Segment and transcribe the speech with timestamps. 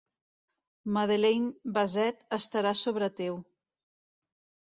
[0.95, 3.37] Madeline Bassett estarà sobre teu.